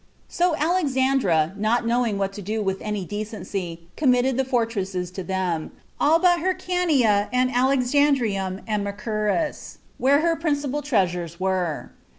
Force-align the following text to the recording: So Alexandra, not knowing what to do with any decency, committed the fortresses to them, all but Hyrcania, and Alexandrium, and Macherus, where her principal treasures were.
So 0.27 0.55
Alexandra, 0.55 1.53
not 1.55 1.85
knowing 1.85 2.17
what 2.17 2.33
to 2.33 2.41
do 2.41 2.63
with 2.63 2.81
any 2.81 3.05
decency, 3.05 3.81
committed 3.95 4.35
the 4.35 4.43
fortresses 4.43 5.11
to 5.11 5.23
them, 5.23 5.69
all 5.99 6.17
but 6.17 6.39
Hyrcania, 6.39 7.29
and 7.31 7.51
Alexandrium, 7.51 8.63
and 8.65 8.83
Macherus, 8.83 9.77
where 9.99 10.21
her 10.21 10.35
principal 10.35 10.81
treasures 10.81 11.39
were. 11.39 11.91